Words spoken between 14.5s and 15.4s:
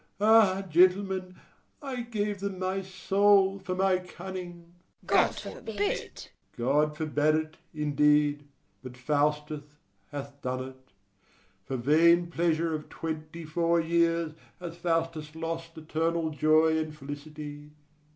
hath Faustus